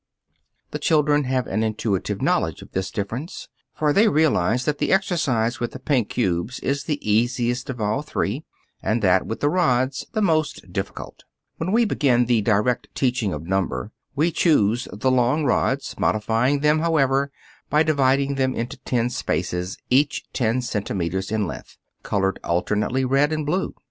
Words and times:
]The 0.71 0.79
children 0.79 1.25
have 1.25 1.45
an 1.45 1.61
intuitive 1.61 2.23
knowledge 2.23 2.63
of 2.63 2.71
this 2.71 2.89
difference, 2.89 3.49
for 3.75 3.93
they 3.93 4.07
realize 4.07 4.65
that 4.65 4.79
the 4.79 4.91
exercise 4.91 5.59
with 5.59 5.73
the 5.73 5.79
pink 5.79 6.09
cubes 6.09 6.59
is 6.61 6.85
the 6.85 6.97
easiest 7.07 7.69
of 7.69 7.79
all 7.79 8.01
three 8.01 8.43
and 8.81 9.03
that 9.03 9.27
with 9.27 9.41
the 9.41 9.47
rods 9.49 10.07
the 10.13 10.21
most 10.23 10.73
difficult. 10.73 11.23
When 11.57 11.71
we 11.71 11.85
begin 11.85 12.25
the 12.25 12.41
direct 12.41 12.87
teaching 12.95 13.31
of 13.31 13.45
number, 13.45 13.91
we 14.15 14.31
choose 14.31 14.87
the 14.91 15.11
long 15.11 15.45
rods, 15.45 15.93
modifying 15.99 16.61
them, 16.61 16.79
however, 16.79 17.31
by 17.69 17.83
dividing 17.83 18.33
them 18.33 18.55
into 18.55 18.77
ten 18.77 19.07
spaces, 19.11 19.77
each 19.91 20.23
ten 20.33 20.63
centimeters 20.63 21.31
in 21.31 21.45
length, 21.45 21.77
colored 22.01 22.39
alternately 22.43 23.05
red 23.05 23.31
and 23.31 23.45
blue. 23.45 23.75